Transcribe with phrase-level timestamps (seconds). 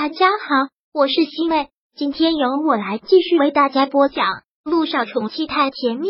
[0.00, 4.26] 大家好，我是西妹，今天由我来继续为大家播讲
[4.62, 6.06] 《路上宠妻太甜蜜》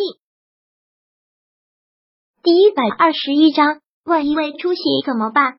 [2.43, 3.81] 第一百二十一章。
[4.05, 5.57] 万一胃出血怎么办？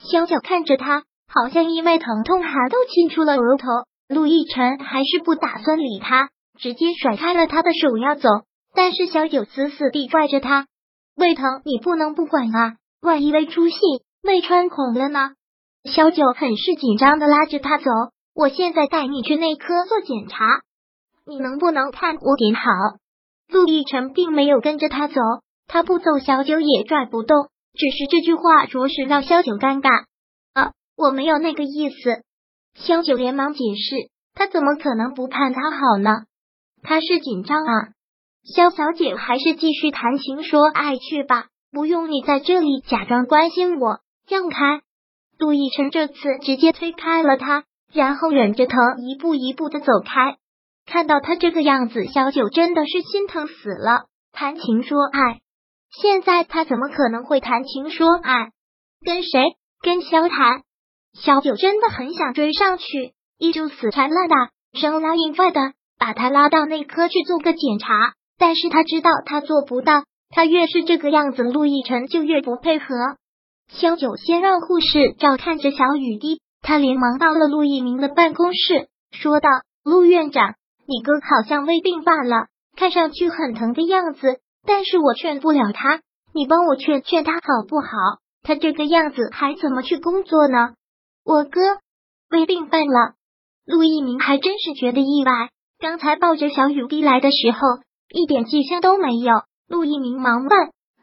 [0.00, 3.68] 小九看着他，好像因为疼痛还都沁出了额头。
[4.08, 8.28] 陆亦辰还是不打算理他，直接甩开了他的手要走，
[8.74, 10.66] 但是小九死死地拽着他，
[11.14, 13.76] 胃疼你不能不管啊，万一胃出血、
[14.24, 15.34] 胃穿孔了呢？
[15.84, 17.84] 萧九很是紧张的拉着他走，
[18.34, 20.62] 我现在带你去内科做检查，
[21.26, 22.62] 你能不能看我点好？
[23.48, 25.20] 陆亦辰并没有跟着他走，
[25.66, 27.48] 他不走，小九也拽不动。
[27.74, 30.04] 只是这句话着实让萧九尴尬。
[30.54, 32.22] 啊，我没有那个意思。
[32.74, 36.10] 萧九连忙解释，他怎么可能不盼他好呢？
[36.82, 37.88] 他是紧张啊。
[38.42, 44.80] 萧小姐还是继续谈情说爱去吧，不用你在这里假装关心我，让开。
[45.38, 50.36] 陆亦辰这次直接推开了他，然后忍着疼一步一步的走开。
[50.86, 54.04] 看到他这个样子，小九真的是心疼死了。
[54.32, 55.40] 谈情说爱，
[55.90, 58.50] 现在他怎么可能会谈情说爱？
[59.04, 59.56] 跟谁？
[59.80, 60.62] 跟萧谈？
[61.14, 65.60] 小九真的很想追上去，依旧死缠烂打，生拉硬拽的
[65.98, 68.14] 把他拉到内科去做个检查。
[68.36, 72.86] 但是他知道他做不到，他越是这个样子，陆亦辰就越不配合。
[73.68, 79.48] 萧九先让护士照看着小雨滴，他连忙到了陆一鸣的办公室，说道
[79.84, 80.54] ：“陆院长，
[80.86, 86.00] 你哥好像胃病犯了，看上去很疼的样子，但是我劝不了他，
[86.32, 87.88] 你帮我劝劝他好不好？
[88.42, 90.74] 他这个样子还怎么去工作呢？”
[91.24, 91.60] 我哥
[92.30, 93.14] 胃病犯了，
[93.64, 95.32] 陆一鸣还真是觉得意外。
[95.78, 97.58] 刚才抱着小雨滴来的时候，
[98.10, 99.42] 一点迹象都没有。
[99.68, 100.50] 陆一鸣忙问：“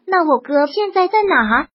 [0.06, 1.68] 那我哥现在在哪？”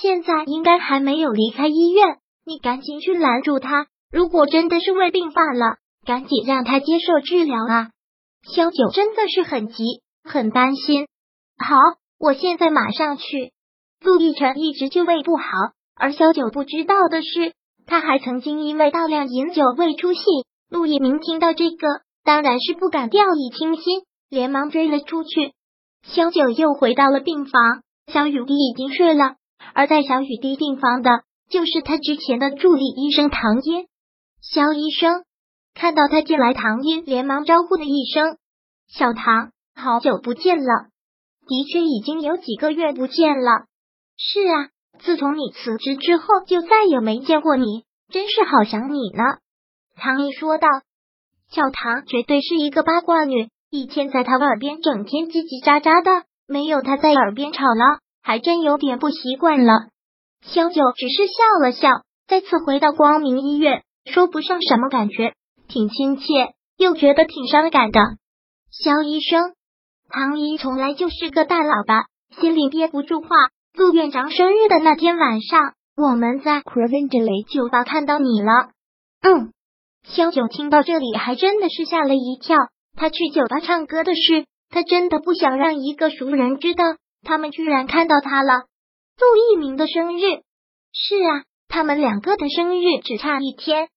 [0.00, 3.86] 现在应该还没有离开医院，你赶紧去拦住他。
[4.10, 5.76] 如果真的是胃病犯了，
[6.06, 7.90] 赶紧让他接受治疗啊！
[8.42, 11.06] 萧九真的是很急，很担心。
[11.58, 11.76] 好，
[12.18, 13.52] 我现在马上去。
[14.00, 15.44] 陆亦辰一直就胃不好，
[15.94, 17.52] 而萧九不知道的是，
[17.86, 20.22] 他还曾经因为大量饮酒胃出血。
[20.68, 21.86] 陆一鸣听到这个，
[22.24, 25.52] 当然是不敢掉以轻心，连忙追了出去。
[26.02, 29.36] 萧九又回到了病房，小雨滴已经睡了。
[29.74, 31.10] 而在小雨滴病房的，
[31.48, 33.86] 就是他之前的助理医生唐嫣。
[34.40, 35.24] 肖医生
[35.74, 38.36] 看到他进来，唐嫣连忙招呼了一声
[38.92, 40.88] ：“小唐，好久不见了。”
[41.46, 43.66] 的确已经有几个月不见了。
[44.16, 44.68] 是啊，
[45.00, 49.24] 自从你辞职之后，就再也没见过你，真是好想你呢。
[49.96, 50.68] 唐毅说道
[51.50, 59.88] ：“小唐绝对是一个八卦女，以前在他耳边整天叽叽喳喳的，没有他在耳边吵了。”还真有点不习惯了。
[60.42, 61.88] 萧九只是笑了笑，
[62.26, 65.34] 再次回到光明医院，说不上什么感觉，
[65.68, 66.24] 挺亲切，
[66.76, 68.00] 又觉得挺伤感的。
[68.70, 69.52] 萧医生，
[70.08, 72.06] 唐英从来就是个大喇叭，
[72.40, 73.28] 心里憋不住话。
[73.74, 78.70] 陆院长生日的那天晚上，我们在 c r a v e n d l y 酒吧看到你了。
[79.22, 79.52] 嗯，
[80.04, 82.56] 萧九听到这里还真的是吓了一跳。
[82.94, 86.84] 他去酒吧唱歌的事，他真的不想让一个熟人知道。
[87.22, 88.64] 他们居然看到他了，
[89.18, 90.42] 陆一鸣的生日。
[90.92, 93.88] 是啊，他们两个的生日只差一天。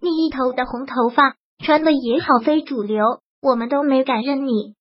[0.00, 3.04] 你一头的红头发，穿的也好非主流，
[3.40, 4.74] 我们都没敢认你。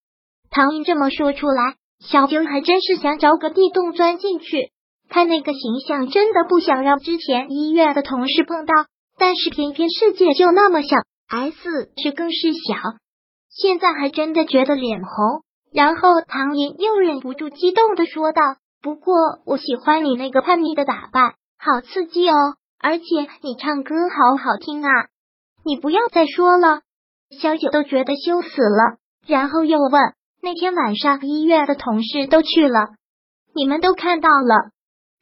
[0.49, 4.71] 唐英这么说出来，小九还真是想找个地洞钻进去。
[5.07, 8.73] 他那个形象真的不想让之前医院的同事碰到，
[9.17, 10.95] 但是偏偏世界就那么小
[11.27, 12.75] ，S 却更是小。
[13.49, 15.43] 现在还真的觉得脸红。
[15.73, 18.41] 然后唐寅又忍不住激动的说道
[18.83, 19.15] ：“不过
[19.45, 22.35] 我喜欢你那个叛逆的打扮，好刺激哦！
[22.77, 23.05] 而且
[23.41, 24.89] 你唱歌好好听啊！
[25.63, 26.81] 你不要再说了。”
[27.39, 30.01] 小九都觉得羞死了，然后又问
[30.43, 32.89] ：“那天晚上医院的同事都去了，
[33.55, 34.71] 你们都看到了？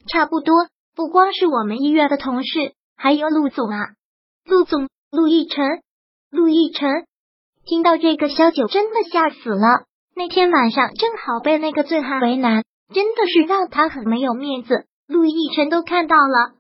[0.08, 0.56] 差不多，
[0.96, 3.90] 不光是我们医院的同事，还有陆总啊，
[4.46, 5.84] 陆总陆亦辰，
[6.32, 7.06] 陆亦辰。”
[7.66, 9.86] 听到这个，小九真的吓死了。
[10.20, 14.86] 那天晚上正好被那个醉汉为难，真的是让他很没有面子。
[15.08, 16.56] 陆亦辰都看到了，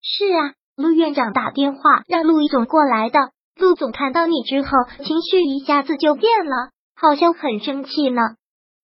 [0.00, 3.18] 是啊，陆院长打电话让陆毅总过来的。
[3.56, 4.68] 陆总看到你之后，
[5.04, 8.22] 情绪一下子就变了，好像很生气呢。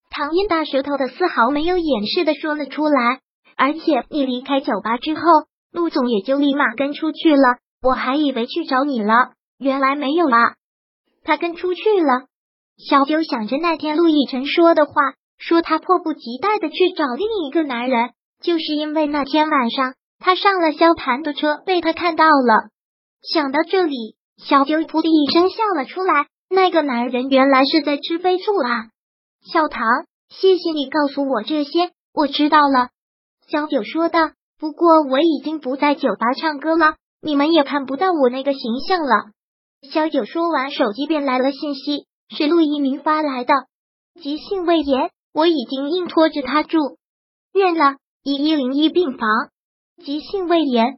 [0.09, 3.21] 唐嫣大舌头的丝毫没有掩饰的说了出来，
[3.55, 5.21] 而且你离开酒吧之后，
[5.71, 7.59] 陆总也就立马跟出去了。
[7.81, 10.55] 我还以为去找你了，原来没有啊，
[11.23, 12.25] 他跟出去了。
[12.77, 14.93] 小九想着那天陆亦辰说的话，
[15.37, 22.69] 说他迫不及待的去找另一个男人，就是因为那天晚上他上了萧谈的车被他看到了。
[23.21, 26.27] 想到这里，小九噗的一声笑了出来。
[26.49, 28.87] 那个男人原来是在吃飞醋啊！
[29.51, 29.83] 小唐，
[30.29, 32.89] 谢谢你告诉我这些，我知道了。
[33.49, 34.31] 小九说道。
[34.59, 39.25] 不过我已经不在酒吧唱歌了，你们也看不到我那个形象了。
[39.87, 43.53] 小九说完，手机便来了信息，是陆一鸣发来的。
[44.21, 46.97] 急性胃炎，我已经硬拖着他住
[47.53, 49.29] 院了，一一零一病房。
[50.03, 50.97] 急性胃炎，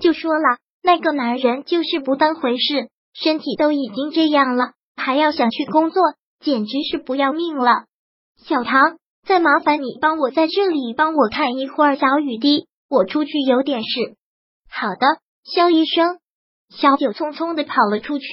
[0.00, 6.02] 就说了那个男人就是不当回事，身体都已经这样了，还要想去工作，
[6.40, 7.84] 简直是不要命了。
[8.44, 8.96] 小唐，
[9.26, 12.66] 再麻烦你帮我在这里帮我看一会儿小雨滴。
[12.88, 14.16] 我出去有点事。
[14.68, 15.06] 好的，
[15.44, 16.18] 肖医生。
[16.68, 18.26] 小九匆匆的跑了出去，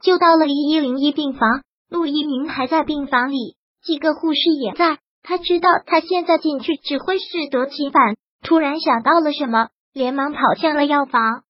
[0.00, 1.62] 就到了一一零一病房。
[1.88, 4.98] 陆一鸣还在病房里，几个护士也在。
[5.22, 11.42] 他知道他现在进去只会适得其反，突然想到了什么，连忙跑向了药房。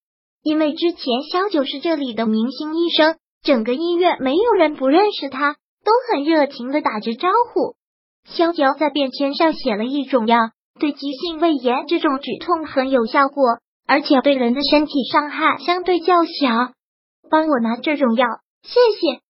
[0.43, 5.55] 因为之前肖九是这里的明星医生，整个医院没有人不认识他，
[5.85, 7.75] 都很热情的打着招呼。
[8.25, 10.39] 肖九在便签上写了一种药。
[10.79, 16.73] 对急性胃炎这种止痛很有效果，而且对人的身体伤害相对较小。
[17.31, 18.27] 帮我拿这种药，
[18.63, 19.26] 谢谢。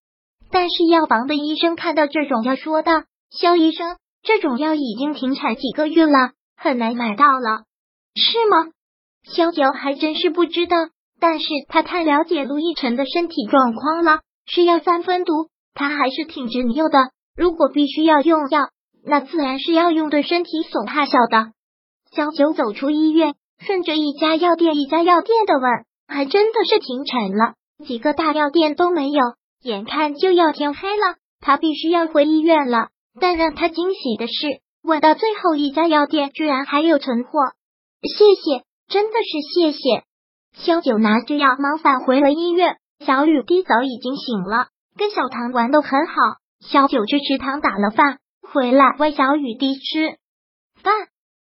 [0.59, 7.65] 但是药房的医生看到这种药，说道：“肖医生，这种药已经停产几个月了，很难买到了，
[8.15, 8.73] 是吗？”
[9.31, 10.79] 肖九还真是不知道，
[11.21, 17.11] 但是他太了解陆亦辰的身体状况了，是药三分毒，他还是挺执拗的。
[17.37, 18.71] 如果必须要用药。
[19.05, 21.53] 那自然是要用对身体损害小的。
[22.13, 27.53] 肖九走出医院，顺着一家药店一家药店的问，还真的是停产了，
[27.87, 29.23] 几个大药店都没有。
[29.67, 32.91] 眼看就要天黑了，他必须要回医院了。
[33.21, 37.31] 但让他惊喜的是，问到最后一家药店居然还有存货。
[38.03, 40.05] 谢谢，真的是谢谢。
[40.53, 42.77] 萧九拿着药忙返回了医院。
[43.05, 46.15] 小雨滴早已经醒了，跟小唐玩的很好。
[46.61, 48.19] 小九去食堂打了饭。
[48.49, 50.19] 回来喂小雨滴吃
[50.81, 50.95] 饭，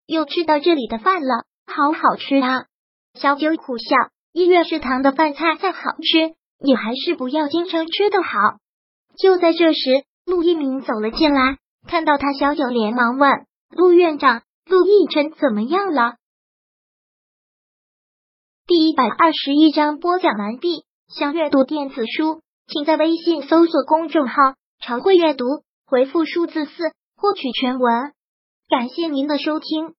[0.07, 2.65] 又吃到这里的饭了，好好吃啊！
[3.13, 3.95] 小九苦笑，
[4.33, 8.57] 医院食堂的饭菜再好吃，你还是不要经常吃的好。
[9.17, 11.57] 就在这时，陆一鸣走了进来，
[11.87, 16.15] 看到他，小九连忙问陆院长：“陆亦辰怎么样了？”
[18.67, 20.85] 第一百二十一章播讲完毕。
[21.07, 24.33] 想阅读电子书，请在微信搜索公众号
[24.83, 25.45] “常会阅读”。
[25.87, 28.11] 回复数字四获取全文，
[28.67, 29.93] 感谢您的收听。